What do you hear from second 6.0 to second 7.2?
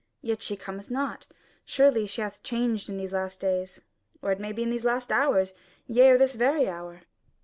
or this very hour."